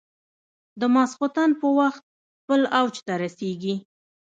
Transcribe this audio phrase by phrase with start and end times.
[0.79, 2.03] د ماخوستن په وخت
[2.39, 3.75] خپل اوج ته رسېږي.